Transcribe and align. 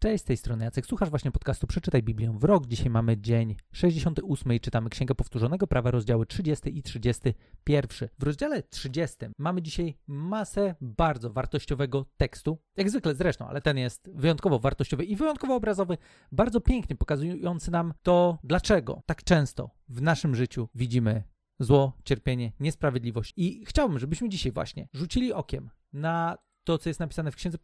Cześć, 0.00 0.24
z 0.24 0.26
tej 0.26 0.36
strony 0.36 0.64
Jacek. 0.64 0.86
Słuchasz 0.86 1.10
właśnie 1.10 1.30
podcastu 1.30 1.66
Przeczytaj 1.66 2.02
Biblię 2.02 2.34
w 2.38 2.44
rok. 2.44 2.66
Dzisiaj 2.66 2.90
mamy 2.90 3.16
dzień 3.16 3.56
68 3.72 4.52
i 4.52 4.60
czytamy 4.60 4.90
Księgę 4.90 5.14
Powtórzonego 5.14 5.66
Prawa, 5.66 5.90
rozdziały 5.90 6.26
30 6.26 6.78
i 6.78 6.82
31. 6.82 8.08
W 8.18 8.22
rozdziale 8.22 8.62
30 8.62 9.16
mamy 9.38 9.62
dzisiaj 9.62 9.98
masę 10.06 10.74
bardzo 10.80 11.30
wartościowego 11.30 12.06
tekstu. 12.16 12.58
Jak 12.76 12.90
zwykle 12.90 13.14
zresztą, 13.14 13.48
ale 13.48 13.60
ten 13.60 13.78
jest 13.78 14.10
wyjątkowo 14.14 14.58
wartościowy 14.58 15.04
i 15.04 15.16
wyjątkowo 15.16 15.54
obrazowy, 15.54 15.98
bardzo 16.32 16.60
pięknie 16.60 16.96
pokazujący 16.96 17.70
nam 17.70 17.94
to, 18.02 18.38
dlaczego 18.44 19.02
tak 19.06 19.24
często 19.24 19.70
w 19.88 20.02
naszym 20.02 20.34
życiu 20.34 20.68
widzimy 20.74 21.22
zło, 21.60 21.92
cierpienie, 22.04 22.52
niesprawiedliwość. 22.60 23.32
I 23.36 23.64
chciałbym, 23.66 23.98
żebyśmy 23.98 24.28
dzisiaj 24.28 24.52
właśnie 24.52 24.88
rzucili 24.92 25.32
okiem 25.32 25.70
na 25.92 26.38
to, 26.64 26.78
co 26.78 26.90
jest 26.90 27.00
napisane 27.00 27.30
w 27.30 27.36
Księdze 27.36 27.58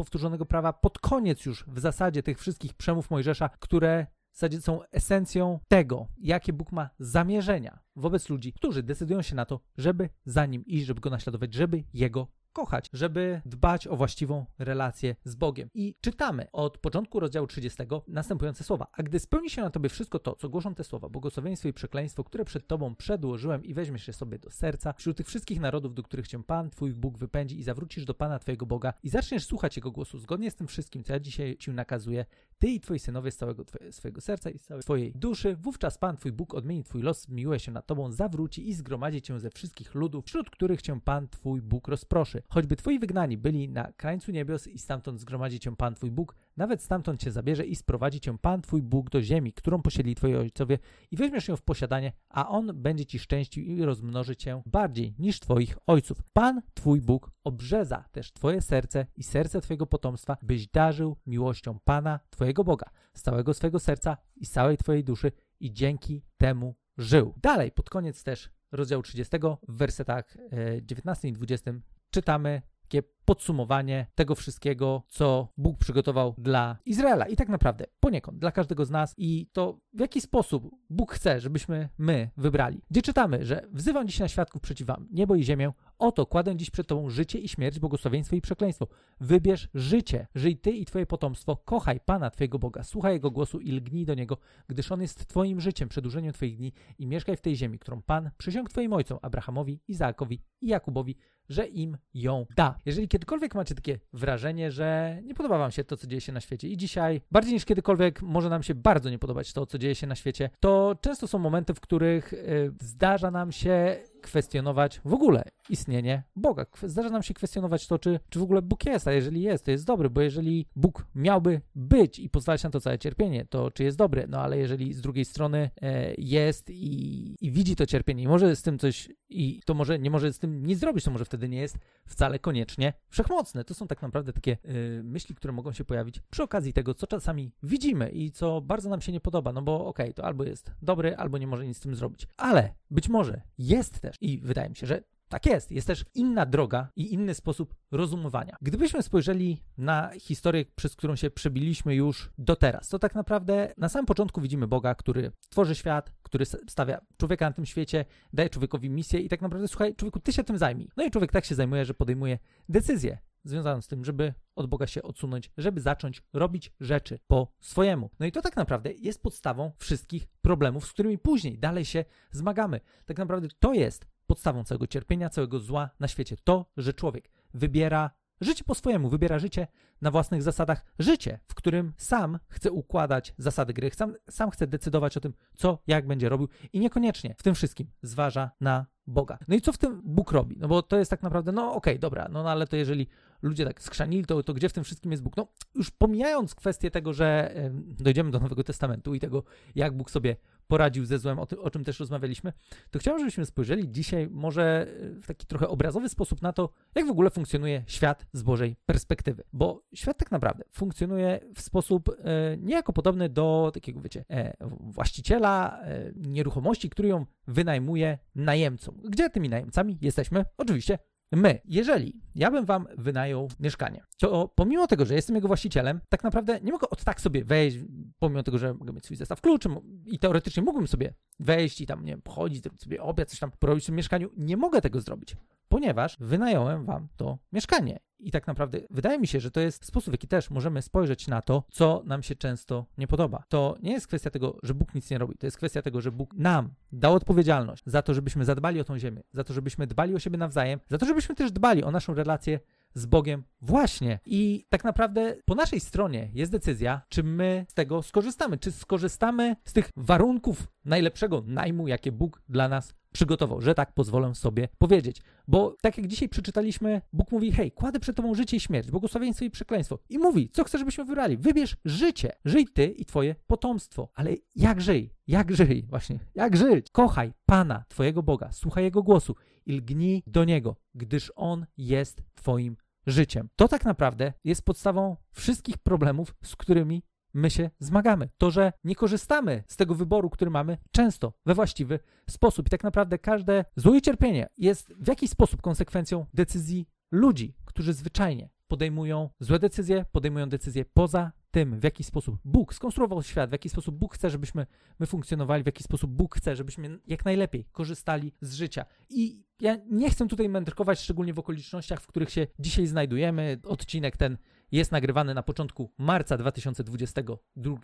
Powtórzonego 0.00 0.46
Prawa 0.46 0.72
pod 0.72 0.98
koniec 0.98 1.46
już 1.46 1.64
w 1.68 1.78
zasadzie 1.78 2.22
tych 2.22 2.38
wszystkich 2.38 2.74
przemów 2.74 3.10
Mojżesza, 3.10 3.48
które 3.48 4.06
w 4.32 4.36
zasadzie 4.36 4.60
są 4.60 4.80
esencją 4.92 5.60
tego, 5.68 6.06
jakie 6.18 6.52
Bóg 6.52 6.72
ma 6.72 6.90
zamierzenia 6.98 7.78
wobec 7.96 8.28
ludzi, 8.28 8.52
którzy 8.52 8.82
decydują 8.82 9.22
się 9.22 9.34
na 9.34 9.44
to, 9.44 9.60
żeby 9.76 10.08
za 10.24 10.46
nim 10.46 10.64
iść, 10.66 10.86
żeby 10.86 11.00
go 11.00 11.10
naśladować, 11.10 11.54
żeby 11.54 11.84
jego 11.94 12.26
kochać, 12.52 12.90
żeby 12.92 13.40
dbać 13.46 13.86
o 13.86 13.96
właściwą 13.96 14.46
relację 14.58 15.16
z 15.24 15.34
Bogiem. 15.34 15.68
I 15.74 15.94
czytamy 16.00 16.46
od 16.52 16.78
początku 16.78 17.20
rozdziału 17.20 17.46
30 17.46 17.82
następujące 18.08 18.64
słowa. 18.64 18.86
A 18.92 19.02
gdy 19.02 19.18
spełni 19.18 19.50
się 19.50 19.62
na 19.62 19.70
tobie 19.70 19.88
wszystko 19.88 20.18
to, 20.18 20.34
co 20.34 20.48
głoszą 20.48 20.74
te 20.74 20.84
słowa, 20.84 21.08
błogosławieństwo 21.08 21.68
i 21.68 21.72
przekleństwo, 21.72 22.24
które 22.24 22.44
przed 22.44 22.66
tobą 22.66 22.94
przedłożyłem 22.94 23.64
i 23.64 23.74
weźmiesz 23.74 24.08
je 24.08 24.12
sobie 24.14 24.38
do 24.38 24.50
serca, 24.50 24.92
wśród 24.92 25.16
tych 25.16 25.26
wszystkich 25.26 25.60
narodów, 25.60 25.94
do 25.94 26.02
których 26.02 26.28
cię 26.28 26.42
Pan, 26.42 26.70
twój 26.70 26.94
Bóg 26.94 27.18
wypędzi 27.18 27.58
i 27.58 27.62
zawrócisz 27.62 28.04
do 28.04 28.14
Pana 28.14 28.38
twojego 28.38 28.66
Boga 28.66 28.92
i 29.02 29.08
zaczniesz 29.08 29.44
słuchać 29.44 29.76
Jego 29.76 29.90
głosu 29.90 30.18
zgodnie 30.18 30.50
z 30.50 30.54
tym 30.54 30.66
wszystkim, 30.66 31.04
co 31.04 31.12
ja 31.12 31.20
dzisiaj 31.20 31.56
ci 31.56 31.70
nakazuję, 31.70 32.24
ty 32.58 32.68
i 32.68 32.80
twoi 32.80 32.98
synowie 32.98 33.30
z 33.30 33.36
całego 33.36 33.64
twoje, 33.64 33.92
swojego 33.92 34.20
serca 34.20 34.50
i 34.50 34.58
z 34.58 34.62
całej 34.62 34.82
twojej 34.82 35.12
duszy, 35.12 35.56
wówczas 35.56 35.98
Pan, 35.98 36.16
twój 36.16 36.32
Bóg 36.32 36.54
odmieni 36.54 36.84
twój 36.84 37.02
los, 37.02 37.28
miłuje 37.28 37.58
się 37.58 37.72
nad 37.72 37.86
tobą, 37.86 38.12
zawróci 38.12 38.68
i 38.68 38.74
zgromadzi 38.74 39.22
cię 39.22 39.40
ze 39.40 39.50
wszystkich 39.50 39.94
ludów, 39.94 40.24
wśród 40.24 40.50
których 40.50 40.82
cię 40.82 41.00
Pan, 41.00 41.28
twój 41.28 41.62
Bóg 41.62 41.88
rozproszy 41.88 42.39
choćby 42.48 42.76
twoi 42.76 42.98
wygnani 42.98 43.38
byli 43.38 43.68
na 43.68 43.92
krańcu 43.92 44.32
niebios 44.32 44.66
i 44.66 44.78
stamtąd 44.78 45.20
zgromadzi 45.20 45.60
cię 45.60 45.76
Pan 45.76 45.94
twój 45.94 46.10
Bóg, 46.10 46.34
nawet 46.56 46.82
stamtąd 46.82 47.20
cię 47.20 47.30
zabierze 47.30 47.66
i 47.66 47.76
sprowadzi 47.76 48.20
cię 48.20 48.38
Pan 48.38 48.62
twój 48.62 48.82
Bóg 48.82 49.10
do 49.10 49.22
ziemi, 49.22 49.52
którą 49.52 49.82
posiedli 49.82 50.14
twoi 50.14 50.34
ojcowie 50.34 50.78
i 51.10 51.16
weźmiesz 51.16 51.48
ją 51.48 51.56
w 51.56 51.62
posiadanie, 51.62 52.12
a 52.28 52.48
On 52.48 52.82
będzie 52.82 53.06
ci 53.06 53.18
szczęścił 53.18 53.64
i 53.64 53.82
rozmnoży 53.82 54.36
cię 54.36 54.62
bardziej 54.66 55.14
niż 55.18 55.40
twoich 55.40 55.78
ojców. 55.86 56.22
Pan 56.32 56.62
twój 56.74 57.00
Bóg 57.00 57.30
obrzeza 57.44 58.04
też 58.12 58.32
twoje 58.32 58.60
serce 58.60 59.06
i 59.16 59.22
serce 59.22 59.60
twojego 59.60 59.86
potomstwa, 59.86 60.36
byś 60.42 60.66
darzył 60.66 61.16
miłością 61.26 61.78
Pana 61.84 62.20
twojego 62.30 62.64
Boga 62.64 62.90
z 63.14 63.22
całego 63.22 63.54
swojego 63.54 63.78
serca 63.78 64.16
i 64.36 64.46
całej 64.46 64.76
twojej 64.76 65.04
duszy 65.04 65.32
i 65.60 65.72
dzięki 65.72 66.22
temu 66.36 66.74
żył. 66.98 67.34
Dalej, 67.42 67.72
pod 67.72 67.90
koniec 67.90 68.24
też 68.24 68.50
rozdziału 68.72 69.02
30 69.02 69.36
w 69.68 69.76
wersetach 69.76 70.36
19 70.82 71.28
e, 71.28 71.30
i 71.30 71.32
20 71.32 71.72
czytamy 72.10 72.62
takie 72.82 73.02
podsumowanie 73.24 74.06
tego 74.14 74.34
wszystkiego, 74.34 75.02
co 75.08 75.48
Bóg 75.56 75.78
przygotował 75.78 76.34
dla 76.38 76.76
Izraela 76.86 77.26
i 77.26 77.36
tak 77.36 77.48
naprawdę 77.48 77.84
poniekąd 78.00 78.38
dla 78.38 78.52
każdego 78.52 78.84
z 78.84 78.90
nas 78.90 79.14
i 79.16 79.46
to 79.52 79.80
w 79.92 80.00
jaki 80.00 80.20
sposób 80.20 80.70
Bóg 80.90 81.12
chce, 81.12 81.40
żebyśmy 81.40 81.88
my 81.98 82.30
wybrali. 82.36 82.82
Gdzie 82.90 83.02
czytamy, 83.02 83.44
że 83.44 83.66
wzywam 83.72 84.08
dziś 84.08 84.18
na 84.18 84.28
świadków 84.28 84.62
przeciw 84.62 84.86
wam, 84.86 85.08
niebo 85.10 85.34
i 85.34 85.44
ziemię, 85.44 85.72
oto 86.00 86.26
kładę 86.26 86.56
dziś 86.56 86.70
przed 86.70 86.86
tobą 86.86 87.10
życie 87.10 87.38
i 87.38 87.48
śmierć, 87.48 87.78
błogosławieństwo 87.78 88.36
i 88.36 88.40
przekleństwo. 88.40 88.86
Wybierz 89.20 89.68
życie, 89.74 90.26
żyj 90.34 90.56
ty 90.56 90.70
i 90.70 90.84
twoje 90.84 91.06
potomstwo, 91.06 91.56
kochaj 91.56 92.00
Pana 92.00 92.30
twojego 92.30 92.58
Boga, 92.58 92.82
słuchaj 92.82 93.12
Jego 93.12 93.30
głosu 93.30 93.60
i 93.60 93.72
lgnij 93.72 94.06
do 94.06 94.14
Niego, 94.14 94.38
gdyż 94.68 94.92
On 94.92 95.00
jest 95.00 95.26
twoim 95.26 95.60
życiem, 95.60 95.88
przedłużeniem 95.88 96.32
twoich 96.32 96.56
dni 96.56 96.72
i 96.98 97.06
mieszkaj 97.06 97.36
w 97.36 97.40
tej 97.40 97.56
ziemi, 97.56 97.78
którą 97.78 98.02
Pan 98.02 98.30
przysiągł 98.38 98.70
twoim 98.70 98.92
ojcom, 98.92 99.18
Abrahamowi, 99.22 99.80
Izaakowi 99.88 100.40
i 100.60 100.66
Jakubowi, 100.66 101.16
że 101.48 101.66
im 101.66 101.96
ją 102.14 102.46
da. 102.56 102.78
Jeżeli 102.86 103.08
kiedykolwiek 103.08 103.54
macie 103.54 103.74
takie 103.74 103.98
wrażenie, 104.12 104.70
że 104.70 105.18
nie 105.24 105.34
podoba 105.34 105.58
wam 105.58 105.70
się 105.70 105.84
to, 105.84 105.96
co 105.96 106.06
dzieje 106.06 106.20
się 106.20 106.32
na 106.32 106.40
świecie 106.40 106.68
i 106.68 106.76
dzisiaj, 106.76 107.20
bardziej 107.30 107.54
niż 107.54 107.64
kiedykolwiek 107.64 108.22
może 108.22 108.48
nam 108.48 108.62
się 108.62 108.74
bardzo 108.74 109.10
nie 109.10 109.18
podobać 109.18 109.52
to, 109.52 109.66
co 109.66 109.78
dzieje 109.78 109.94
się 109.94 110.06
na 110.06 110.14
świecie, 110.14 110.50
to 110.60 110.96
często 111.00 111.28
są 111.28 111.38
momenty, 111.38 111.74
w 111.74 111.80
których 111.80 112.32
y, 112.32 112.72
zdarza 112.80 113.30
nam 113.30 113.52
się 113.52 113.96
kwestionować 114.20 115.00
w 115.04 115.14
ogóle 115.14 115.44
istnienie 115.68 116.22
Boga. 116.36 116.66
Zdarza 116.82 117.10
nam 117.10 117.22
się 117.22 117.34
kwestionować 117.34 117.86
to, 117.86 117.98
czy, 117.98 118.20
czy 118.30 118.38
w 118.38 118.42
ogóle 118.42 118.62
Bóg 118.62 118.84
jest, 118.86 119.08
a 119.08 119.12
jeżeli 119.12 119.42
jest, 119.42 119.64
to 119.64 119.70
jest 119.70 119.86
dobry, 119.86 120.10
bo 120.10 120.20
jeżeli 120.20 120.66
Bóg 120.76 121.06
miałby 121.14 121.60
być 121.74 122.18
i 122.18 122.30
pozwalać 122.30 122.62
na 122.62 122.70
to 122.70 122.80
całe 122.80 122.98
cierpienie, 122.98 123.44
to 123.44 123.70
czy 123.70 123.84
jest 123.84 123.96
dobry? 123.96 124.26
No 124.28 124.40
ale 124.40 124.58
jeżeli 124.58 124.92
z 124.92 125.00
drugiej 125.00 125.24
strony 125.24 125.70
e, 125.82 126.14
jest 126.18 126.70
i, 126.70 127.36
i 127.40 127.50
widzi 127.50 127.76
to 127.76 127.86
cierpienie 127.86 128.22
i 128.22 128.28
może 128.28 128.56
z 128.56 128.62
tym 128.62 128.78
coś, 128.78 129.08
i 129.28 129.60
to 129.64 129.74
może 129.74 129.98
nie 129.98 130.10
może 130.10 130.32
z 130.32 130.38
tym 130.38 130.66
nic 130.66 130.78
zrobić, 130.78 131.04
to 131.04 131.10
może 131.10 131.24
wtedy 131.24 131.48
nie 131.48 131.60
jest 131.60 131.78
wcale 132.06 132.38
koniecznie 132.38 132.92
wszechmocne. 133.08 133.64
To 133.64 133.74
są 133.74 133.86
tak 133.86 134.02
naprawdę 134.02 134.32
takie 134.32 134.52
e, 134.52 135.02
myśli, 135.02 135.34
które 135.34 135.52
mogą 135.52 135.72
się 135.72 135.84
pojawić 135.84 136.20
przy 136.30 136.42
okazji 136.42 136.72
tego, 136.72 136.94
co 136.94 137.06
czasami 137.06 137.52
widzimy 137.62 138.10
i 138.10 138.30
co 138.30 138.60
bardzo 138.60 138.90
nam 138.90 139.00
się 139.00 139.12
nie 139.12 139.20
podoba, 139.20 139.52
no 139.52 139.62
bo 139.62 139.86
okej, 139.86 140.06
okay, 140.06 140.14
to 140.14 140.24
albo 140.24 140.44
jest 140.44 140.70
dobry, 140.82 141.16
albo 141.16 141.38
nie 141.38 141.46
może 141.46 141.66
nic 141.66 141.76
z 141.76 141.80
tym 141.80 141.94
zrobić. 141.94 142.26
Ale 142.36 142.74
być 142.90 143.08
może 143.08 143.40
jest 143.58 144.00
też 144.00 144.09
i 144.20 144.40
wydaje 144.40 144.68
mi 144.70 144.76
się, 144.76 144.86
że 144.86 145.02
tak 145.30 145.46
jest. 145.46 145.72
Jest 145.72 145.86
też 145.86 146.04
inna 146.14 146.46
droga 146.46 146.88
i 146.96 147.14
inny 147.14 147.34
sposób 147.34 147.74
rozumowania. 147.90 148.56
Gdybyśmy 148.62 149.02
spojrzeli 149.02 149.62
na 149.78 150.10
historię, 150.18 150.64
przez 150.76 150.96
którą 150.96 151.16
się 151.16 151.30
przebiliśmy 151.30 151.94
już 151.94 152.30
do 152.38 152.56
teraz, 152.56 152.88
to 152.88 152.98
tak 152.98 153.14
naprawdę 153.14 153.72
na 153.76 153.88
samym 153.88 154.06
początku 154.06 154.40
widzimy 154.40 154.66
Boga, 154.66 154.94
który 154.94 155.32
tworzy 155.50 155.74
świat, 155.74 156.12
który 156.22 156.44
stawia 156.46 157.00
człowieka 157.16 157.46
na 157.46 157.52
tym 157.52 157.66
świecie, 157.66 158.04
daje 158.32 158.48
człowiekowi 158.48 158.90
misję 158.90 159.20
i 159.20 159.28
tak 159.28 159.42
naprawdę, 159.42 159.68
słuchaj, 159.68 159.94
człowieku, 159.94 160.20
ty 160.20 160.32
się 160.32 160.44
tym 160.44 160.58
zajmij. 160.58 160.88
No 160.96 161.04
i 161.04 161.10
człowiek 161.10 161.32
tak 161.32 161.44
się 161.44 161.54
zajmuje, 161.54 161.84
że 161.84 161.94
podejmuje 161.94 162.38
decyzje 162.68 163.18
związaną 163.44 163.80
z 163.80 163.88
tym, 163.88 164.04
żeby 164.04 164.34
od 164.56 164.66
Boga 164.66 164.86
się 164.86 165.02
odsunąć, 165.02 165.50
żeby 165.56 165.80
zacząć 165.80 166.22
robić 166.32 166.72
rzeczy 166.80 167.18
po 167.26 167.52
swojemu. 167.60 168.10
No 168.20 168.26
i 168.26 168.32
to 168.32 168.42
tak 168.42 168.56
naprawdę 168.56 168.92
jest 168.92 169.22
podstawą 169.22 169.72
wszystkich 169.78 170.26
problemów, 170.42 170.86
z 170.86 170.92
którymi 170.92 171.18
później 171.18 171.58
dalej 171.58 171.84
się 171.84 172.04
zmagamy. 172.30 172.80
Tak 173.06 173.18
naprawdę 173.18 173.48
to 173.58 173.74
jest 173.74 174.06
podstawą 174.26 174.64
całego 174.64 174.86
cierpienia, 174.86 175.30
całego 175.30 175.58
zła 175.58 175.90
na 176.00 176.08
świecie. 176.08 176.36
To, 176.44 176.70
że 176.76 176.94
człowiek 176.94 177.30
wybiera 177.54 178.10
życie 178.40 178.64
po 178.64 178.74
swojemu, 178.74 179.08
wybiera 179.08 179.38
życie 179.38 179.66
na 180.00 180.10
własnych 180.10 180.42
zasadach, 180.42 180.84
życie, 180.98 181.38
w 181.48 181.54
którym 181.54 181.92
sam 181.96 182.38
chce 182.48 182.72
układać 182.72 183.34
zasady 183.38 183.72
gry, 183.72 183.90
sam, 183.90 184.14
sam 184.30 184.50
chce 184.50 184.66
decydować 184.66 185.16
o 185.16 185.20
tym, 185.20 185.34
co, 185.56 185.78
jak 185.86 186.06
będzie 186.06 186.28
robił 186.28 186.48
i 186.72 186.80
niekoniecznie 186.80 187.34
w 187.38 187.42
tym 187.42 187.54
wszystkim 187.54 187.90
zważa 188.02 188.50
na 188.60 188.86
Boga. 189.06 189.38
No 189.48 189.54
i 189.54 189.60
co 189.60 189.72
w 189.72 189.78
tym 189.78 190.02
Bóg 190.04 190.32
robi? 190.32 190.56
No 190.58 190.68
bo 190.68 190.82
to 190.82 190.96
jest 190.96 191.10
tak 191.10 191.22
naprawdę, 191.22 191.52
no 191.52 191.66
okej, 191.66 191.76
okay, 191.76 191.98
dobra, 191.98 192.28
no, 192.30 192.42
no 192.42 192.50
ale 192.50 192.66
to 192.66 192.76
jeżeli 192.76 193.06
ludzie 193.42 193.64
tak 193.64 193.82
skrzanili, 193.82 194.24
to, 194.24 194.42
to 194.42 194.54
gdzie 194.54 194.68
w 194.68 194.72
tym 194.72 194.84
wszystkim 194.84 195.10
jest 195.10 195.22
Bóg? 195.22 195.36
No 195.36 195.48
już 195.74 195.90
pomijając 195.90 196.54
kwestię 196.54 196.90
tego, 196.90 197.12
że 197.12 197.54
dojdziemy 197.98 198.30
do 198.30 198.40
Nowego 198.40 198.64
Testamentu 198.64 199.14
i 199.14 199.20
tego, 199.20 199.42
jak 199.74 199.96
Bóg 199.96 200.10
sobie 200.10 200.36
poradził 200.70 201.04
ze 201.04 201.18
złem, 201.18 201.38
o, 201.38 201.46
tym, 201.46 201.58
o 201.58 201.70
czym 201.70 201.84
też 201.84 202.00
rozmawialiśmy, 202.00 202.52
to 202.90 202.98
chciałbym, 202.98 203.20
żebyśmy 203.20 203.46
spojrzeli 203.46 203.90
dzisiaj 203.90 204.28
może 204.30 204.86
w 205.22 205.26
taki 205.26 205.46
trochę 205.46 205.68
obrazowy 205.68 206.08
sposób 206.08 206.42
na 206.42 206.52
to, 206.52 206.70
jak 206.94 207.06
w 207.06 207.10
ogóle 207.10 207.30
funkcjonuje 207.30 207.84
świat 207.86 208.26
z 208.32 208.42
Bożej 208.42 208.76
perspektywy. 208.86 209.44
Bo 209.52 209.82
świat 209.94 210.18
tak 210.18 210.30
naprawdę 210.30 210.64
funkcjonuje 210.72 211.40
w 211.54 211.60
sposób 211.60 212.08
e, 212.08 212.56
niejako 212.56 212.92
podobny 212.92 213.28
do 213.28 213.70
takiego, 213.74 214.00
wiecie, 214.00 214.24
e, 214.30 214.56
właściciela 214.80 215.80
e, 215.82 216.12
nieruchomości, 216.16 216.90
który 216.90 217.08
ją 217.08 217.26
wynajmuje 217.46 218.18
najemcom. 218.34 219.00
Gdzie 219.04 219.30
tymi 219.30 219.48
najemcami 219.48 219.98
jesteśmy? 220.00 220.44
Oczywiście 220.56 220.98
my, 221.32 221.60
jeżeli 221.64 222.20
ja 222.34 222.50
bym 222.50 222.64
wam 222.64 222.86
wynajął 222.98 223.48
mieszkanie, 223.60 224.02
to 224.18 224.48
pomimo 224.54 224.86
tego, 224.86 225.04
że 225.04 225.14
jestem 225.14 225.36
jego 225.36 225.48
właścicielem, 225.48 226.00
tak 226.08 226.24
naprawdę 226.24 226.60
nie 226.60 226.72
mogę 226.72 226.90
od 226.90 227.04
tak 227.04 227.20
sobie 227.20 227.44
wejść, 227.44 227.78
pomimo 228.18 228.42
tego, 228.42 228.58
że 228.58 228.74
mogę 228.74 228.92
mieć 228.92 229.04
swój 229.04 229.16
zestaw 229.16 229.40
kluczy 229.40 229.68
i 230.06 230.18
teoretycznie 230.18 230.62
mógłbym 230.62 230.88
sobie 230.88 231.14
wejść 231.40 231.80
i 231.80 231.86
tam, 231.86 232.04
nie 232.04 232.12
wiem, 232.12 232.22
pochodzić, 232.22 232.62
zrobić 232.62 232.82
sobie 232.82 233.02
obiad, 233.02 233.30
coś 233.30 233.38
tam 233.38 233.50
porobić 233.58 233.84
w 233.84 233.86
tym 233.86 233.94
mieszkaniu. 233.94 234.30
Nie 234.36 234.56
mogę 234.56 234.80
tego 234.80 235.00
zrobić, 235.00 235.36
ponieważ 235.70 236.16
wynająłem 236.20 236.84
wam 236.84 237.08
to 237.16 237.38
mieszkanie. 237.52 238.00
I 238.18 238.30
tak 238.30 238.46
naprawdę 238.46 238.80
wydaje 238.90 239.18
mi 239.18 239.26
się, 239.26 239.40
że 239.40 239.50
to 239.50 239.60
jest 239.60 239.84
sposób, 239.84 240.10
w 240.10 240.14
jaki 240.14 240.28
też 240.28 240.50
możemy 240.50 240.82
spojrzeć 240.82 241.28
na 241.28 241.42
to, 241.42 241.64
co 241.70 242.02
nam 242.04 242.22
się 242.22 242.34
często 242.34 242.86
nie 242.98 243.06
podoba. 243.06 243.44
To 243.48 243.76
nie 243.82 243.92
jest 243.92 244.06
kwestia 244.06 244.30
tego, 244.30 244.58
że 244.62 244.74
Bóg 244.74 244.94
nic 244.94 245.10
nie 245.10 245.18
robi. 245.18 245.34
To 245.38 245.46
jest 245.46 245.56
kwestia 245.56 245.82
tego, 245.82 246.00
że 246.00 246.12
Bóg 246.12 246.34
nam 246.34 246.74
dał 246.92 247.14
odpowiedzialność 247.14 247.82
za 247.86 248.02
to, 248.02 248.14
żebyśmy 248.14 248.44
zadbali 248.44 248.80
o 248.80 248.84
tą 248.84 248.98
ziemię, 248.98 249.22
za 249.32 249.44
to, 249.44 249.54
żebyśmy 249.54 249.86
dbali 249.86 250.14
o 250.14 250.18
siebie 250.18 250.38
nawzajem, 250.38 250.80
za 250.88 250.98
to, 250.98 251.06
żebyśmy 251.06 251.34
też 251.34 251.52
dbali 251.52 251.84
o 251.84 251.90
naszą 251.90 252.14
relację 252.14 252.60
z 252.94 253.06
Bogiem 253.06 253.44
właśnie. 253.60 254.18
I 254.26 254.66
tak 254.68 254.84
naprawdę 254.84 255.36
po 255.44 255.54
naszej 255.54 255.80
stronie 255.80 256.30
jest 256.34 256.52
decyzja, 256.52 257.02
czy 257.08 257.22
my 257.22 257.66
z 257.68 257.74
tego 257.74 258.02
skorzystamy, 258.02 258.58
czy 258.58 258.72
skorzystamy 258.72 259.56
z 259.64 259.72
tych 259.72 259.90
warunków 259.96 260.68
najlepszego 260.84 261.42
najmu, 261.46 261.88
jakie 261.88 262.12
Bóg 262.12 262.42
dla 262.48 262.68
nas 262.68 262.94
przygotował, 263.12 263.60
że 263.60 263.74
tak 263.74 263.94
pozwolę 263.94 264.34
sobie 264.34 264.68
powiedzieć. 264.78 265.22
Bo 265.48 265.76
tak 265.80 265.98
jak 265.98 266.06
dzisiaj 266.06 266.28
przeczytaliśmy, 266.28 267.02
Bóg 267.12 267.32
mówi: 267.32 267.52
Hej, 267.52 267.72
kładę 267.72 268.00
przed 268.00 268.16
tobą 268.16 268.34
życie 268.34 268.56
i 268.56 268.60
śmierć, 268.60 268.90
błogosławieństwo 268.90 269.44
i 269.44 269.50
przekleństwo. 269.50 269.98
I 270.08 270.18
mówi, 270.18 270.48
co 270.52 270.64
chcesz, 270.64 270.78
żebyśmy 270.78 271.04
wybrali? 271.04 271.36
Wybierz 271.36 271.76
życie. 271.84 272.32
Żyj 272.44 272.66
ty 272.66 272.86
i 272.86 273.04
twoje 273.04 273.34
potomstwo. 273.46 274.08
Ale 274.14 274.30
jak 274.56 274.80
żyj? 274.80 275.10
Jak 275.26 275.56
żyj? 275.56 275.86
Właśnie, 275.88 276.18
jak 276.34 276.56
żyć? 276.56 276.86
Kochaj 276.92 277.32
Pana, 277.46 277.84
twojego 277.88 278.22
Boga, 278.22 278.48
słuchaj 278.52 278.84
Jego 278.84 279.02
głosu 279.02 279.34
i 279.66 279.72
lgnij 279.72 280.22
do 280.26 280.44
Niego, 280.44 280.76
gdyż 280.94 281.32
On 281.36 281.66
jest 281.76 282.22
twoim 282.34 282.76
życiem. 283.06 283.48
To 283.56 283.68
tak 283.68 283.84
naprawdę 283.84 284.32
jest 284.44 284.64
podstawą 284.64 285.16
wszystkich 285.32 285.78
problemów, 285.78 286.34
z 286.44 286.56
którymi 286.56 287.02
my 287.34 287.50
się 287.50 287.70
zmagamy. 287.78 288.28
To, 288.38 288.50
że 288.50 288.72
nie 288.84 288.94
korzystamy 288.94 289.64
z 289.66 289.76
tego 289.76 289.94
wyboru, 289.94 290.30
który 290.30 290.50
mamy 290.50 290.78
często 290.90 291.32
we 291.46 291.54
właściwy 291.54 291.98
sposób. 292.30 292.66
I 292.66 292.70
tak 292.70 292.84
naprawdę 292.84 293.18
każde 293.18 293.64
złe 293.76 294.02
cierpienie 294.02 294.48
jest 294.58 294.94
w 294.94 295.08
jakiś 295.08 295.30
sposób 295.30 295.62
konsekwencją 295.62 296.26
decyzji 296.34 296.88
ludzi, 297.12 297.54
którzy 297.64 297.92
zwyczajnie 297.92 298.50
podejmują 298.68 299.30
złe 299.40 299.58
decyzje, 299.58 300.04
podejmują 300.12 300.48
decyzje 300.48 300.84
poza 300.84 301.32
tym, 301.50 301.80
w 301.80 301.84
jaki 301.84 302.04
sposób 302.04 302.36
Bóg 302.44 302.74
skonstruował 302.74 303.22
świat, 303.22 303.50
w 303.50 303.52
jaki 303.52 303.68
sposób 303.68 303.96
Bóg 303.96 304.14
chce, 304.14 304.30
żebyśmy 304.30 304.66
my 304.98 305.06
funkcjonowali, 305.06 305.62
w 305.62 305.66
jaki 305.66 305.82
sposób 305.82 306.10
Bóg 306.10 306.36
chce, 306.36 306.56
żebyśmy 306.56 306.98
jak 307.06 307.24
najlepiej 307.24 307.64
korzystali 307.72 308.32
z 308.40 308.54
życia. 308.54 308.84
I 309.08 309.42
ja 309.60 309.76
nie 309.90 310.10
chcę 310.10 310.28
tutaj 310.28 310.48
mędrkować, 310.48 311.00
szczególnie 311.00 311.34
w 311.34 311.38
okolicznościach, 311.38 312.00
w 312.00 312.06
których 312.06 312.30
się 312.30 312.46
dzisiaj 312.58 312.86
znajdujemy. 312.86 313.60
Odcinek 313.64 314.16
ten 314.16 314.36
jest 314.72 314.92
nagrywany 314.92 315.34
na 315.34 315.42
początku 315.42 315.90
marca 315.98 316.36
2022 316.36 317.76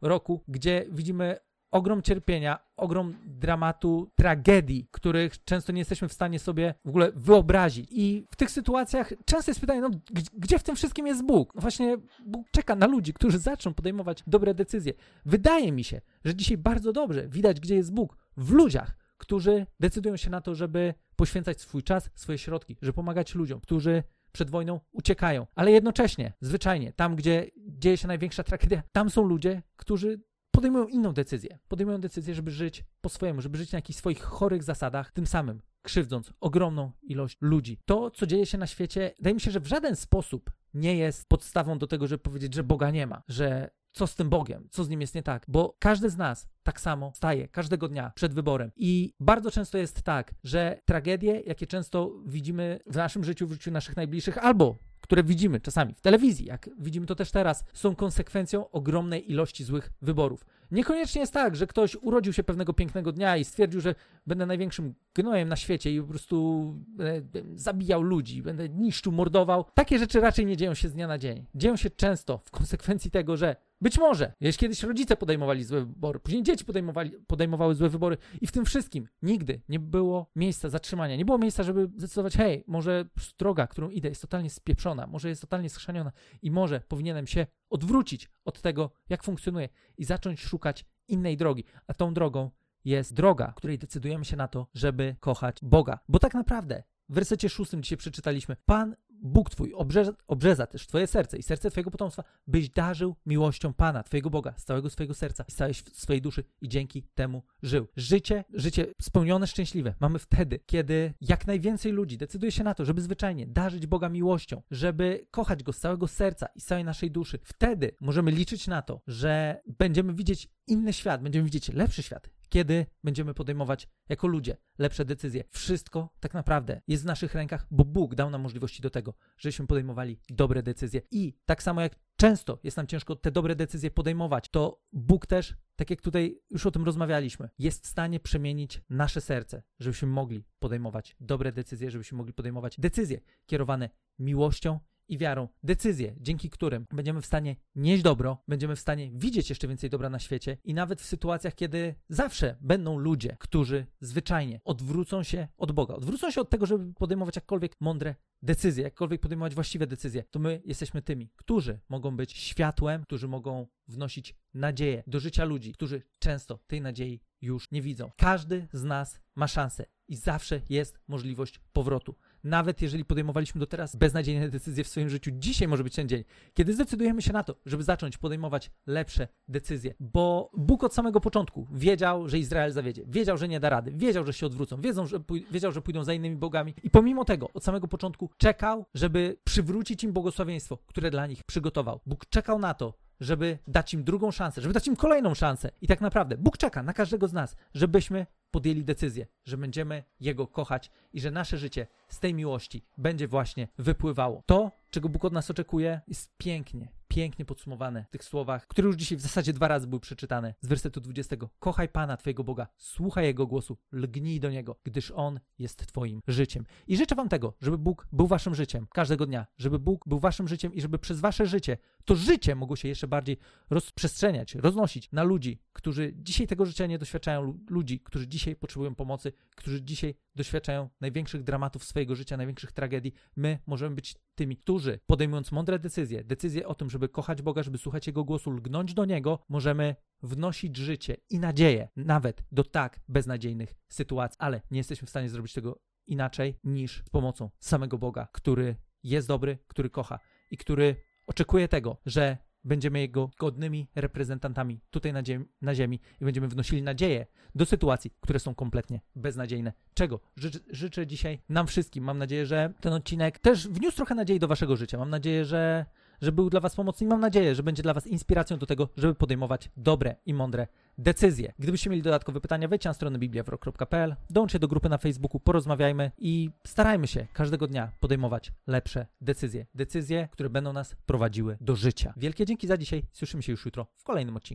roku, 0.00 0.44
gdzie 0.48 0.86
widzimy 0.90 1.36
ogrom 1.70 2.02
cierpienia, 2.02 2.58
ogrom 2.76 3.16
dramatu, 3.26 4.10
tragedii, 4.14 4.88
których 4.90 5.44
często 5.44 5.72
nie 5.72 5.78
jesteśmy 5.78 6.08
w 6.08 6.12
stanie 6.12 6.38
sobie 6.38 6.74
w 6.84 6.88
ogóle 6.88 7.12
wyobrazić. 7.12 7.88
I 7.92 8.26
w 8.30 8.36
tych 8.36 8.50
sytuacjach 8.50 9.12
często 9.24 9.50
jest 9.50 9.60
pytanie, 9.60 9.80
no 9.80 9.90
gdzie 10.32 10.58
w 10.58 10.62
tym 10.62 10.76
wszystkim 10.76 11.06
jest 11.06 11.24
Bóg? 11.26 11.54
No 11.54 11.60
właśnie 11.60 11.96
Bóg 12.26 12.46
czeka 12.50 12.74
na 12.76 12.86
ludzi, 12.86 13.12
którzy 13.12 13.38
zaczną 13.38 13.74
podejmować 13.74 14.22
dobre 14.26 14.54
decyzje. 14.54 14.92
Wydaje 15.24 15.72
mi 15.72 15.84
się, 15.84 16.00
że 16.24 16.34
dzisiaj 16.34 16.58
bardzo 16.58 16.92
dobrze 16.92 17.28
widać, 17.28 17.60
gdzie 17.60 17.74
jest 17.74 17.92
Bóg 17.92 18.16
w 18.36 18.50
ludziach, 18.50 18.96
którzy 19.18 19.66
decydują 19.80 20.16
się 20.16 20.30
na 20.30 20.40
to, 20.40 20.54
żeby 20.54 20.94
poświęcać 21.16 21.60
swój 21.60 21.82
czas, 21.82 22.10
swoje 22.14 22.38
środki, 22.38 22.76
żeby 22.82 22.92
pomagać 22.92 23.34
ludziom, 23.34 23.60
którzy 23.60 24.02
przed 24.32 24.50
wojną 24.50 24.80
uciekają. 24.92 25.46
Ale 25.54 25.70
jednocześnie, 25.70 26.32
zwyczajnie, 26.40 26.92
tam, 26.92 27.16
gdzie 27.16 27.50
dzieje 27.56 27.96
się 27.96 28.08
największa 28.08 28.42
tragedia, 28.42 28.82
tam 28.92 29.10
są 29.10 29.22
ludzie, 29.22 29.62
którzy 29.76 30.20
podejmują 30.50 30.86
inną 30.86 31.12
decyzję. 31.12 31.58
Podejmują 31.68 32.00
decyzję, 32.00 32.34
żeby 32.34 32.50
żyć 32.50 32.84
po 33.00 33.08
swojemu, 33.08 33.40
żeby 33.40 33.58
żyć 33.58 33.72
na 33.72 33.78
jakichś 33.78 33.98
swoich 33.98 34.22
chorych 34.22 34.62
zasadach, 34.62 35.12
tym 35.12 35.26
samym 35.26 35.62
krzywdząc 35.82 36.32
ogromną 36.40 36.92
ilość 37.02 37.36
ludzi. 37.40 37.78
To, 37.84 38.10
co 38.10 38.26
dzieje 38.26 38.46
się 38.46 38.58
na 38.58 38.66
świecie, 38.66 39.12
wydaje 39.18 39.34
mi 39.34 39.40
się, 39.40 39.50
że 39.50 39.60
w 39.60 39.66
żaden 39.66 39.96
sposób 39.96 40.50
nie 40.74 40.96
jest 40.96 41.28
podstawą 41.28 41.78
do 41.78 41.86
tego, 41.86 42.06
żeby 42.06 42.22
powiedzieć, 42.22 42.54
że 42.54 42.64
Boga 42.64 42.90
nie 42.90 43.06
ma, 43.06 43.22
że 43.28 43.70
co 43.92 44.06
z 44.06 44.14
tym 44.14 44.28
Bogiem, 44.28 44.68
co 44.70 44.84
z 44.84 44.88
nim 44.88 45.00
jest 45.00 45.14
nie 45.14 45.22
tak, 45.22 45.44
bo 45.48 45.76
każdy 45.78 46.10
z 46.10 46.16
nas 46.16 46.48
tak 46.62 46.80
samo 46.80 47.12
staje 47.14 47.48
każdego 47.48 47.88
dnia 47.88 48.12
przed 48.14 48.34
wyborem. 48.34 48.70
I 48.76 49.14
bardzo 49.20 49.50
często 49.50 49.78
jest 49.78 50.02
tak, 50.02 50.34
że 50.44 50.80
tragedie, 50.84 51.40
jakie 51.40 51.66
często 51.66 52.12
widzimy 52.26 52.80
w 52.86 52.96
naszym 52.96 53.24
życiu, 53.24 53.46
w 53.46 53.52
życiu 53.52 53.70
naszych 53.70 53.96
najbliższych, 53.96 54.38
albo 54.38 54.76
które 55.00 55.24
widzimy 55.24 55.60
czasami 55.60 55.94
w 55.94 56.00
telewizji, 56.00 56.46
jak 56.46 56.70
widzimy 56.78 57.06
to 57.06 57.14
też 57.14 57.30
teraz, 57.30 57.64
są 57.72 57.96
konsekwencją 57.96 58.70
ogromnej 58.70 59.30
ilości 59.30 59.64
złych 59.64 59.92
wyborów. 60.02 60.46
Niekoniecznie 60.70 61.20
jest 61.20 61.32
tak, 61.32 61.56
że 61.56 61.66
ktoś 61.66 61.96
urodził 61.96 62.32
się 62.32 62.44
pewnego 62.44 62.72
pięknego 62.72 63.12
dnia 63.12 63.36
i 63.36 63.44
stwierdził, 63.44 63.80
że 63.80 63.94
będę 64.26 64.46
największym 64.46 64.94
gnojem 65.14 65.48
na 65.48 65.56
świecie 65.56 65.94
i 65.94 66.00
po 66.00 66.06
prostu 66.06 66.74
będę 66.88 67.42
zabijał 67.54 68.02
ludzi, 68.02 68.42
będę 68.42 68.68
niszczył, 68.68 69.12
mordował. 69.12 69.64
Takie 69.74 69.98
rzeczy 69.98 70.20
raczej 70.20 70.46
nie 70.46 70.56
dzieją 70.56 70.74
się 70.74 70.88
z 70.88 70.92
dnia 70.92 71.08
na 71.08 71.18
dzień. 71.18 71.46
Dzieją 71.54 71.76
się 71.76 71.90
często 71.90 72.38
w 72.38 72.50
konsekwencji 72.50 73.10
tego, 73.10 73.36
że 73.36 73.56
być 73.80 73.98
może, 73.98 74.32
jeśli 74.40 74.60
kiedyś 74.60 74.82
rodzice 74.82 75.16
podejmowali 75.16 75.64
złe 75.64 75.80
wybory, 75.80 76.20
później 76.20 76.42
dzieci 76.42 76.64
podejmowali, 76.64 77.10
podejmowały 77.26 77.74
złe 77.74 77.88
wybory 77.88 78.16
i 78.40 78.46
w 78.46 78.52
tym 78.52 78.64
wszystkim 78.64 79.08
nigdy 79.22 79.60
nie 79.68 79.78
było 79.78 80.30
miejsca 80.36 80.68
zatrzymania, 80.68 81.16
nie 81.16 81.24
było 81.24 81.38
miejsca, 81.38 81.62
żeby 81.62 81.88
zdecydować, 81.96 82.36
hej, 82.36 82.64
może 82.66 83.04
droga, 83.38 83.66
którą 83.66 83.90
idę 83.90 84.08
jest 84.08 84.22
totalnie 84.22 84.50
spieprzona, 84.50 85.06
może 85.06 85.28
jest 85.28 85.40
totalnie 85.40 85.70
schrzaniona 85.70 86.12
i 86.42 86.50
może 86.50 86.80
powinienem 86.88 87.26
się 87.26 87.46
odwrócić 87.70 88.30
od 88.44 88.60
tego, 88.60 88.90
jak 89.08 89.24
funkcjonuje 89.24 89.68
i 89.98 90.04
zacząć 90.04 90.40
szukać 90.40 90.84
innej 91.08 91.36
drogi, 91.36 91.64
a 91.86 91.94
tą 91.94 92.14
drogą 92.14 92.50
jest 92.84 93.14
droga, 93.14 93.52
której 93.56 93.78
decydujemy 93.78 94.24
się 94.24 94.36
na 94.36 94.48
to, 94.48 94.66
żeby 94.74 95.16
kochać 95.20 95.56
Boga. 95.62 95.98
Bo 96.08 96.18
tak 96.18 96.34
naprawdę 96.34 96.82
w 97.08 97.14
wersecie 97.14 97.48
szóstym 97.48 97.82
dzisiaj 97.82 97.98
przeczytaliśmy: 97.98 98.56
Pan 98.66 98.96
Bóg 99.22 99.50
Twój 99.50 99.74
obrzeża, 99.74 100.12
obrzeża 100.26 100.66
też 100.66 100.86
Twoje 100.86 101.06
serce 101.06 101.38
i 101.38 101.42
serce 101.42 101.70
Twojego 101.70 101.90
potomstwa, 101.90 102.24
byś 102.46 102.70
darzył 102.70 103.16
miłością 103.26 103.74
Pana, 103.74 104.02
Twojego 104.02 104.30
Boga, 104.30 104.54
z 104.56 104.64
całego 104.64 104.90
swojego 104.90 105.14
serca 105.14 105.44
i 105.48 105.52
z 105.52 105.54
całej 105.54 105.74
swojej 105.74 106.22
duszy 106.22 106.44
i 106.60 106.68
dzięki 106.68 107.02
temu 107.14 107.42
żył. 107.62 107.88
Życie, 107.96 108.44
życie 108.54 108.86
spełnione, 109.02 109.46
szczęśliwe 109.46 109.94
mamy 110.00 110.18
wtedy, 110.18 110.60
kiedy 110.66 111.14
jak 111.20 111.46
najwięcej 111.46 111.92
ludzi 111.92 112.18
decyduje 112.18 112.52
się 112.52 112.64
na 112.64 112.74
to, 112.74 112.84
żeby 112.84 113.00
zwyczajnie 113.00 113.46
darzyć 113.46 113.86
Boga 113.86 114.08
miłością, 114.08 114.62
żeby 114.70 115.26
kochać 115.30 115.62
Go 115.62 115.72
z 115.72 115.78
całego 115.78 116.08
serca 116.08 116.46
i 116.54 116.60
z 116.60 116.64
całej 116.64 116.84
naszej 116.84 117.10
duszy. 117.10 117.38
Wtedy 117.42 117.92
możemy 118.00 118.30
liczyć 118.30 118.66
na 118.66 118.82
to, 118.82 119.00
że 119.06 119.60
będziemy 119.78 120.14
widzieć 120.14 120.48
inny 120.66 120.92
świat, 120.92 121.22
będziemy 121.22 121.44
widzieć 121.44 121.72
lepszy 121.72 122.02
świat, 122.02 122.30
kiedy 122.50 122.86
będziemy 123.04 123.34
podejmować 123.34 123.88
jako 124.08 124.26
ludzie 124.26 124.56
lepsze 124.78 125.04
decyzje. 125.04 125.44
Wszystko 125.50 126.08
tak 126.20 126.34
naprawdę 126.34 126.80
jest 126.88 127.02
w 127.02 127.06
naszych 127.06 127.34
rękach, 127.34 127.66
bo 127.70 127.84
Bóg 127.84 128.14
dał 128.14 128.30
nam 128.30 128.40
możliwości 128.40 128.82
do 128.82 128.90
tego, 128.90 129.14
żebyśmy 129.38 129.66
podejmowali 129.66 130.18
dobre 130.28 130.62
decyzje. 130.62 131.02
I 131.10 131.34
tak 131.46 131.62
samo 131.62 131.80
jak 131.80 131.96
często 132.16 132.58
jest 132.64 132.76
nam 132.76 132.86
ciężko 132.86 133.16
te 133.16 133.30
dobre 133.30 133.56
decyzje 133.56 133.90
podejmować, 133.90 134.48
to 134.48 134.82
Bóg 134.92 135.26
też, 135.26 135.54
tak 135.76 135.90
jak 135.90 136.00
tutaj 136.00 136.40
już 136.50 136.66
o 136.66 136.70
tym 136.70 136.84
rozmawialiśmy, 136.84 137.48
jest 137.58 137.84
w 137.84 137.86
stanie 137.86 138.20
przemienić 138.20 138.82
nasze 138.90 139.20
serce, 139.20 139.62
żebyśmy 139.78 140.08
mogli 140.08 140.44
podejmować 140.58 141.16
dobre 141.20 141.52
decyzje, 141.52 141.90
żebyśmy 141.90 142.18
mogli 142.18 142.32
podejmować 142.32 142.80
decyzje 142.80 143.20
kierowane 143.46 143.90
miłością 144.18 144.80
i 145.10 145.18
wiarą 145.18 145.48
decyzje, 145.62 146.14
dzięki 146.20 146.50
którym 146.50 146.86
będziemy 146.92 147.20
w 147.20 147.26
stanie 147.26 147.56
nieść 147.74 148.02
dobro, 148.02 148.42
będziemy 148.48 148.76
w 148.76 148.80
stanie 148.80 149.10
widzieć 149.14 149.50
jeszcze 149.50 149.68
więcej 149.68 149.90
dobra 149.90 150.10
na 150.10 150.18
świecie 150.18 150.56
i 150.64 150.74
nawet 150.74 151.00
w 151.00 151.06
sytuacjach, 151.06 151.54
kiedy 151.54 151.94
zawsze 152.08 152.56
będą 152.60 152.98
ludzie, 152.98 153.36
którzy 153.38 153.86
zwyczajnie 154.00 154.60
odwrócą 154.64 155.22
się 155.22 155.48
od 155.56 155.72
Boga, 155.72 155.94
odwrócą 155.94 156.30
się 156.30 156.40
od 156.40 156.50
tego, 156.50 156.66
żeby 156.66 156.94
podejmować 156.94 157.36
jakkolwiek 157.36 157.76
mądre 157.80 158.14
decyzje, 158.42 158.84
jakkolwiek 158.84 159.20
podejmować 159.20 159.54
właściwe 159.54 159.86
decyzje, 159.86 160.24
to 160.30 160.38
my 160.38 160.62
jesteśmy 160.64 161.02
tymi, 161.02 161.30
którzy 161.36 161.80
mogą 161.88 162.16
być 162.16 162.32
światłem, 162.32 163.02
którzy 163.02 163.28
mogą 163.28 163.66
wnosić 163.88 164.34
nadzieję 164.54 165.02
do 165.06 165.20
życia 165.20 165.44
ludzi, 165.44 165.72
którzy 165.72 166.02
często 166.18 166.58
tej 166.66 166.80
nadziei 166.80 167.20
już 167.42 167.70
nie 167.70 167.82
widzą. 167.82 168.10
Każdy 168.16 168.68
z 168.72 168.84
nas 168.84 169.20
ma 169.34 169.48
szansę 169.48 169.86
i 170.08 170.16
zawsze 170.16 170.60
jest 170.68 170.98
możliwość 171.08 171.60
powrotu 171.72 172.16
nawet 172.44 172.82
jeżeli 172.82 173.04
podejmowaliśmy 173.04 173.58
do 173.58 173.66
teraz 173.66 173.96
beznadziejne 173.96 174.48
decyzje 174.48 174.84
w 174.84 174.88
swoim 174.88 175.08
życiu, 175.08 175.30
dzisiaj 175.34 175.68
może 175.68 175.84
być 175.84 175.94
ten 175.94 176.08
dzień, 176.08 176.24
kiedy 176.54 176.74
zdecydujemy 176.74 177.22
się 177.22 177.32
na 177.32 177.44
to, 177.44 177.54
żeby 177.66 177.82
zacząć 177.82 178.18
podejmować 178.18 178.70
lepsze 178.86 179.28
decyzje. 179.48 179.94
Bo 180.00 180.50
Bóg 180.56 180.84
od 180.84 180.94
samego 180.94 181.20
początku 181.20 181.66
wiedział, 181.72 182.28
że 182.28 182.38
Izrael 182.38 182.72
zawiedzie, 182.72 183.02
wiedział, 183.06 183.36
że 183.36 183.48
nie 183.48 183.60
da 183.60 183.68
rady, 183.68 183.92
wiedział, 183.94 184.24
że 184.24 184.32
się 184.32 184.46
odwrócą, 184.46 184.80
wiedzą, 184.80 185.06
że 185.06 185.20
wiedział, 185.50 185.72
że 185.72 185.82
pójdą 185.82 186.04
za 186.04 186.12
innymi 186.12 186.36
bogami 186.36 186.74
i 186.82 186.90
pomimo 186.90 187.24
tego 187.24 187.48
od 187.54 187.64
samego 187.64 187.88
początku 187.88 188.30
czekał, 188.36 188.86
żeby 188.94 189.36
przywrócić 189.44 190.04
im 190.04 190.12
błogosławieństwo, 190.12 190.78
które 190.86 191.10
dla 191.10 191.26
nich 191.26 191.44
przygotował. 191.44 192.00
Bóg 192.06 192.26
czekał 192.26 192.58
na 192.58 192.74
to, 192.74 192.94
żeby 193.20 193.58
dać 193.66 193.94
im 193.94 194.04
drugą 194.04 194.30
szansę, 194.30 194.60
żeby 194.60 194.74
dać 194.74 194.86
im 194.86 194.96
kolejną 194.96 195.34
szansę. 195.34 195.70
I 195.80 195.86
tak 195.86 196.00
naprawdę 196.00 196.36
Bóg 196.36 196.58
czeka 196.58 196.82
na 196.82 196.92
każdego 196.92 197.28
z 197.28 197.32
nas, 197.32 197.56
żebyśmy 197.74 198.26
podjęli 198.50 198.84
decyzję, 198.84 199.26
że 199.44 199.56
będziemy 199.56 200.04
Jego 200.20 200.46
kochać 200.46 200.90
i 201.12 201.20
że 201.20 201.30
nasze 201.30 201.58
życie 201.58 201.86
z 202.08 202.20
tej 202.20 202.34
miłości 202.34 202.84
będzie 202.98 203.28
właśnie 203.28 203.68
wypływało. 203.78 204.42
To, 204.46 204.70
czego 204.90 205.08
Bóg 205.08 205.24
od 205.24 205.32
nas 205.32 205.50
oczekuje, 205.50 206.00
jest 206.08 206.36
pięknie, 206.38 206.88
pięknie 207.10 207.44
podsumowane 207.44 208.04
w 208.04 208.10
tych 208.10 208.24
słowach, 208.24 208.66
które 208.66 208.86
już 208.86 208.96
dzisiaj 208.96 209.18
w 209.18 209.20
zasadzie 209.20 209.52
dwa 209.52 209.68
razy 209.68 209.86
były 209.86 210.00
przeczytane 210.00 210.54
z 210.60 210.66
wersetu 210.66 211.00
20. 211.00 211.36
Kochaj 211.58 211.88
Pana, 211.88 212.16
Twojego 212.16 212.44
Boga, 212.44 212.66
słuchaj 212.76 213.24
Jego 213.24 213.46
głosu, 213.46 213.78
lgnij 213.92 214.40
do 214.40 214.50
Niego, 214.50 214.76
gdyż 214.84 215.10
On 215.10 215.40
jest 215.58 215.86
Twoim 215.86 216.20
życiem. 216.28 216.64
I 216.86 216.96
życzę 216.96 217.14
Wam 217.14 217.28
tego, 217.28 217.54
żeby 217.60 217.78
Bóg 217.78 218.06
był 218.12 218.26
Waszym 218.26 218.54
życiem 218.54 218.86
każdego 218.92 219.26
dnia, 219.26 219.46
żeby 219.58 219.78
Bóg 219.78 220.04
był 220.08 220.18
Waszym 220.18 220.48
życiem 220.48 220.74
i 220.74 220.80
żeby 220.80 220.98
przez 220.98 221.20
Wasze 221.20 221.46
życie 221.46 221.78
to 222.04 222.16
życie 222.16 222.54
mogło 222.54 222.76
się 222.76 222.88
jeszcze 222.88 223.08
bardziej 223.08 223.38
rozprzestrzeniać, 223.70 224.54
roznosić 224.54 225.12
na 225.12 225.22
ludzi, 225.22 225.62
którzy 225.72 226.12
dzisiaj 226.16 226.46
tego 226.46 226.66
życia 226.66 226.86
nie 226.86 226.98
doświadczają, 226.98 227.58
ludzi, 227.70 228.00
którzy 228.00 228.28
dzisiaj 228.28 228.56
potrzebują 228.56 228.94
pomocy, 228.94 229.32
którzy 229.56 229.82
dzisiaj 229.82 230.14
doświadczają 230.34 230.88
największych 231.00 231.42
dramatów 231.42 231.84
swojego 231.84 232.14
życia, 232.14 232.36
największych 232.36 232.72
tragedii. 232.72 233.12
My 233.36 233.58
możemy 233.66 233.96
być 233.96 234.14
tymi, 234.40 234.56
którzy 234.56 235.00
podejmując 235.06 235.52
mądre 235.52 235.78
decyzje, 235.78 236.24
decyzje 236.24 236.66
o 236.66 236.74
tym, 236.74 236.90
żeby 236.90 237.08
kochać 237.08 237.42
Boga, 237.42 237.62
żeby 237.62 237.78
słuchać 237.78 238.06
Jego 238.06 238.24
głosu, 238.24 238.50
lgnąć 238.50 238.94
do 238.94 239.04
Niego, 239.04 239.38
możemy 239.48 239.96
wnosić 240.22 240.76
życie 240.76 241.16
i 241.30 241.38
nadzieję 241.38 241.88
nawet 241.96 242.44
do 242.52 242.64
tak 242.64 243.00
beznadziejnych 243.08 243.74
sytuacji, 243.88 244.36
ale 244.40 244.60
nie 244.70 244.78
jesteśmy 244.78 245.06
w 245.06 245.10
stanie 245.10 245.28
zrobić 245.28 245.52
tego 245.52 245.80
inaczej 246.06 246.58
niż 246.64 247.02
z 247.06 247.10
pomocą 247.10 247.50
samego 247.58 247.98
Boga, 247.98 248.28
który 248.32 248.76
jest 249.02 249.28
dobry, 249.28 249.58
który 249.66 249.90
kocha 249.90 250.18
i 250.50 250.56
który 250.56 250.96
oczekuje 251.26 251.68
tego, 251.68 251.96
że 252.06 252.38
będziemy 252.64 253.00
Jego 253.00 253.30
godnymi 253.38 253.88
reprezentantami 253.94 254.80
tutaj 254.90 255.12
na, 255.12 255.22
ziem 255.24 255.46
na 255.62 255.74
ziemi 255.74 256.00
i 256.20 256.24
będziemy 256.24 256.48
wnosili 256.48 256.82
nadzieję 256.82 257.26
do 257.54 257.66
sytuacji, 257.66 258.10
które 258.20 258.40
są 258.40 258.54
kompletnie 258.54 259.00
beznadziejne. 259.16 259.72
Czego 259.94 260.20
życzę, 260.36 260.58
życzę 260.70 261.06
dzisiaj 261.06 261.38
nam 261.48 261.66
wszystkim. 261.66 262.04
Mam 262.04 262.18
nadzieję, 262.18 262.46
że 262.46 262.72
ten 262.80 262.92
odcinek 262.92 263.38
też 263.38 263.68
wniósł 263.68 263.96
trochę 263.96 264.14
nadziei 264.14 264.38
do 264.38 264.48
waszego 264.48 264.76
życia. 264.76 264.98
Mam 264.98 265.10
nadzieję, 265.10 265.44
że 265.44 265.86
że 266.22 266.32
był 266.32 266.50
dla 266.50 266.60
Was 266.60 266.76
pomocny 266.76 267.06
i 267.06 267.08
mam 267.08 267.20
nadzieję, 267.20 267.54
że 267.54 267.62
będzie 267.62 267.82
dla 267.82 267.94
Was 267.94 268.06
inspiracją 268.06 268.58
do 268.58 268.66
tego, 268.66 268.88
żeby 268.96 269.14
podejmować 269.14 269.70
dobre 269.76 270.16
i 270.26 270.34
mądre 270.34 270.66
decyzje. 270.98 271.52
Gdybyście 271.58 271.90
mieli 271.90 272.02
dodatkowe 272.02 272.40
pytania, 272.40 272.68
wejdźcie 272.68 272.88
na 272.88 272.94
stronę 272.94 273.18
bibliawrok.pl, 273.18 274.16
dołączcie 274.30 274.58
do 274.58 274.68
grupy 274.68 274.88
na 274.88 274.98
Facebooku, 274.98 275.40
porozmawiajmy 275.40 276.10
i 276.18 276.50
starajmy 276.66 277.06
się 277.06 277.26
każdego 277.32 277.66
dnia 277.66 277.92
podejmować 278.00 278.52
lepsze 278.66 279.06
decyzje. 279.20 279.66
Decyzje, 279.74 280.28
które 280.32 280.50
będą 280.50 280.72
nas 280.72 280.96
prowadziły 281.06 281.56
do 281.60 281.76
życia. 281.76 282.14
Wielkie 282.16 282.46
dzięki 282.46 282.66
za 282.66 282.76
dzisiaj. 282.76 283.02
Słyszymy 283.12 283.42
się 283.42 283.52
już 283.52 283.64
jutro 283.64 283.86
w 283.96 284.04
kolejnym 284.04 284.36
odcinku. 284.36 284.50